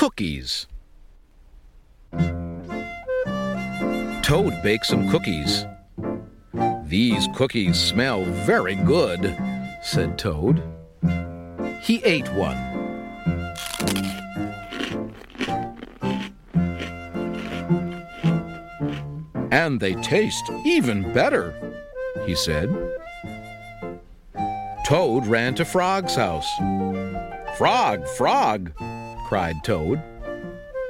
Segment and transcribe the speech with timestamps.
[0.00, 0.66] Cookies.
[4.22, 5.66] Toad baked some cookies.
[6.84, 9.36] These cookies smell very good,
[9.82, 10.62] said Toad.
[11.82, 12.56] He ate one.
[19.52, 21.52] And they taste even better,
[22.24, 22.70] he said.
[24.86, 26.48] Toad ran to Frog's house.
[27.58, 28.72] Frog, Frog,
[29.30, 30.02] cried Toad.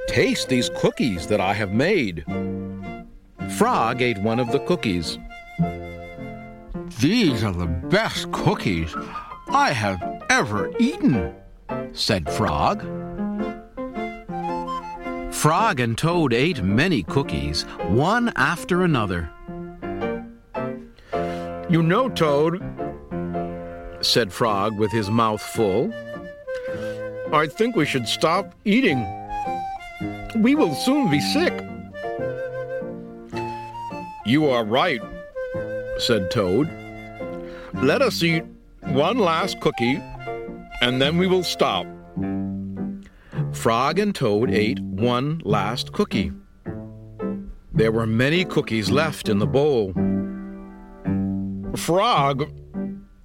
[0.07, 2.25] Taste these cookies that I have made.
[3.55, 5.19] Frog ate one of the cookies.
[6.99, 8.95] These are the best cookies
[9.49, 10.01] I have
[10.31, 11.35] ever eaten,
[11.93, 12.81] said Frog.
[15.31, 19.29] Frog and Toad ate many cookies, one after another.
[21.69, 22.59] You know, Toad,
[24.01, 25.93] said Frog with his mouth full,
[27.33, 29.05] I think we should stop eating.
[30.35, 31.53] We will soon be sick.
[34.25, 35.01] You are right,
[35.97, 36.69] said Toad.
[37.75, 38.43] Let us eat
[38.81, 40.01] one last cookie,
[40.81, 41.85] and then we will stop.
[43.53, 46.31] Frog and Toad ate one last cookie.
[47.73, 49.93] There were many cookies left in the bowl.
[51.77, 52.51] Frog,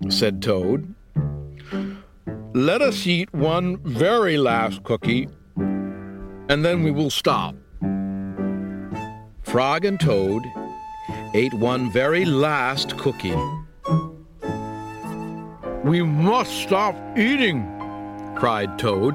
[0.09, 0.95] said Toad,
[2.57, 7.55] let us eat one very last cookie, and then we will stop.
[9.43, 10.43] Frog and Toad
[11.35, 13.37] ate one very last cookie.
[15.85, 17.63] We must stop eating,
[18.37, 19.15] cried Toad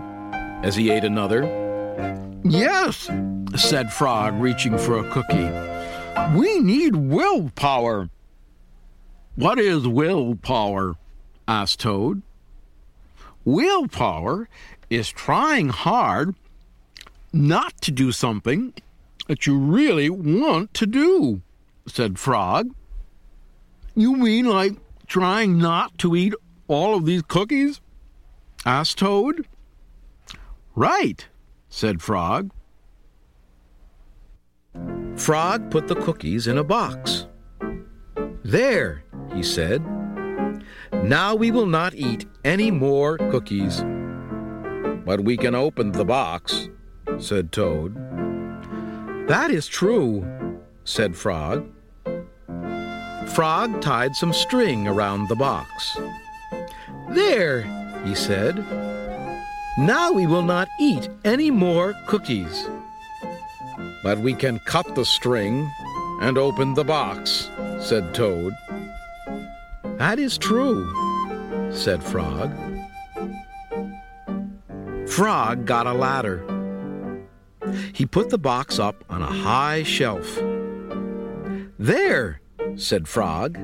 [0.63, 1.41] as he ate another.
[2.43, 3.09] Yes,
[3.55, 6.37] said Frog, reaching for a cookie.
[6.37, 8.07] We need willpower.
[9.33, 10.93] What is willpower?
[11.47, 12.21] asked Toad.
[13.45, 14.47] Willpower
[14.89, 16.35] is trying hard
[17.33, 18.73] not to do something
[19.27, 21.41] that you really want to do,
[21.87, 22.73] said Frog.
[23.95, 24.73] You mean like
[25.07, 26.33] trying not to eat
[26.67, 27.81] all of these cookies?
[28.65, 29.47] asked Toad.
[30.75, 31.27] Right,
[31.69, 32.51] said Frog.
[35.15, 37.27] Frog put the cookies in a box.
[38.43, 40.00] There, he said.
[41.03, 43.83] Now we will not eat any more cookies.
[45.03, 46.69] But we can open the box,
[47.17, 47.95] said Toad.
[49.27, 50.23] That is true,
[50.83, 51.67] said Frog.
[53.33, 55.97] Frog tied some string around the box.
[57.09, 57.63] There,
[58.05, 58.57] he said.
[59.79, 62.67] Now we will not eat any more cookies.
[64.03, 65.67] But we can cut the string
[66.21, 68.53] and open the box, said Toad.
[70.01, 70.89] That is true,
[71.71, 72.51] said Frog.
[75.07, 76.43] Frog got a ladder.
[77.93, 80.39] He put the box up on a high shelf.
[81.77, 82.41] There,
[82.77, 83.59] said Frog.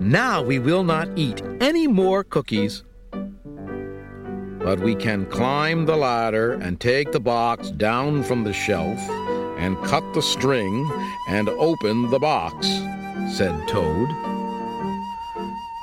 [0.00, 2.82] Now we will not eat any more cookies.
[3.12, 8.98] But we can climb the ladder and take the box down from the shelf
[9.56, 10.90] and cut the string
[11.28, 12.66] and open the box,
[13.32, 14.33] said Toad.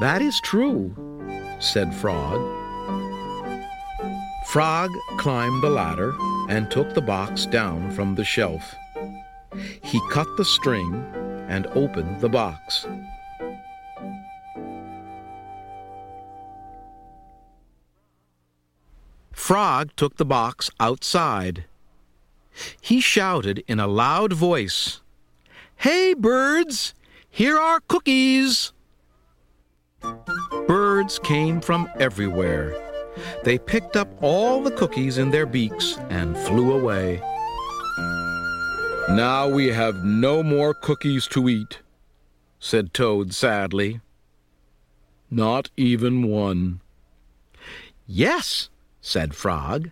[0.01, 0.95] That is true,
[1.59, 2.41] said Frog.
[4.47, 6.15] Frog climbed the ladder
[6.49, 8.73] and took the box down from the shelf.
[9.83, 11.05] He cut the string
[11.47, 12.87] and opened the box.
[19.31, 21.65] Frog took the box outside.
[22.81, 25.01] He shouted in a loud voice,
[25.75, 26.95] Hey, birds!
[27.29, 28.73] Here are cookies!
[30.71, 32.73] Birds came from everywhere.
[33.43, 37.19] They picked up all the cookies in their beaks and flew away.
[39.09, 41.79] Now we have no more cookies to eat,
[42.57, 43.99] said Toad sadly.
[45.29, 46.79] Not even one.
[48.07, 48.69] Yes,
[49.01, 49.91] said Frog,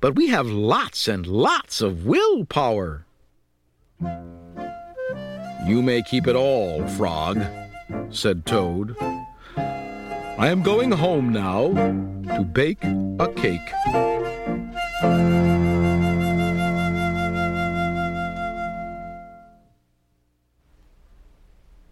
[0.00, 3.06] but we have lots and lots of willpower.
[5.68, 7.40] You may keep it all, Frog,
[8.10, 8.96] said Toad.
[10.40, 11.68] I am going home now
[12.34, 13.60] to bake a cake.